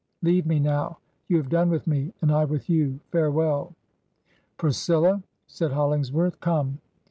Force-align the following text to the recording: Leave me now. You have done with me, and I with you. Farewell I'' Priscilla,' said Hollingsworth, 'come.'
Leave 0.23 0.47
me 0.47 0.57
now. 0.59 0.97
You 1.27 1.37
have 1.37 1.47
done 1.47 1.69
with 1.69 1.85
me, 1.85 2.11
and 2.23 2.31
I 2.31 2.43
with 2.43 2.67
you. 2.71 2.99
Farewell 3.11 3.67
I'' 3.69 3.75
Priscilla,' 4.57 5.21
said 5.45 5.73
Hollingsworth, 5.73 6.39
'come.' 6.39 6.79